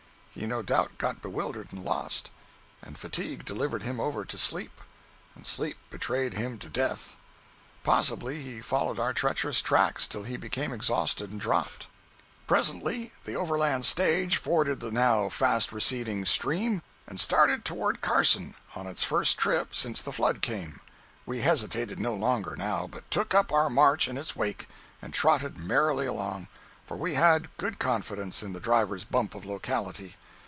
He 0.33 0.47
no 0.47 0.61
doubt 0.61 0.97
got 0.97 1.21
bewildered 1.21 1.67
and 1.73 1.83
lost, 1.83 2.31
and 2.81 2.97
Fatigue 2.97 3.43
delivered 3.43 3.83
him 3.83 3.99
over 3.99 4.23
to 4.23 4.37
Sleep 4.37 4.71
and 5.35 5.45
Sleep 5.45 5.75
betrayed 5.89 6.33
him 6.35 6.57
to 6.59 6.69
Death. 6.69 7.17
Possibly 7.83 8.41
he 8.41 8.61
followed 8.61 8.97
our 8.97 9.11
treacherous 9.13 9.61
tracks 9.61 10.07
till 10.07 10.23
he 10.23 10.37
became 10.37 10.71
exhausted 10.71 11.31
and 11.31 11.39
dropped. 11.39 11.81
230.jpg 12.47 12.47
(20K) 12.47 12.47
Presently 12.47 13.11
the 13.25 13.35
Overland 13.35 13.85
stage 13.85 14.37
forded 14.37 14.79
the 14.79 14.89
now 14.89 15.27
fast 15.27 15.73
receding 15.73 16.23
stream 16.23 16.81
and 17.05 17.19
started 17.19 17.65
toward 17.65 17.99
Carson 17.99 18.55
on 18.73 18.87
its 18.87 19.03
first 19.03 19.37
trip 19.37 19.75
since 19.75 20.01
the 20.01 20.13
flood 20.13 20.41
came. 20.41 20.79
We 21.25 21.41
hesitated 21.41 21.99
no 21.99 22.13
longer, 22.15 22.55
now, 22.55 22.87
but 22.87 23.11
took 23.11 23.33
up 23.35 23.51
our 23.51 23.69
march 23.69 24.07
in 24.07 24.17
its 24.17 24.33
wake, 24.33 24.69
and 25.01 25.13
trotted 25.13 25.57
merrily 25.57 26.05
along, 26.05 26.47
for 26.85 26.95
we 26.95 27.15
had 27.15 27.55
good 27.57 27.79
confidence 27.79 28.41
in 28.41 28.53
the 28.53 28.59
driver's 28.61 29.03
bump 29.03 29.35
of 29.35 29.43
locality. 29.43 30.15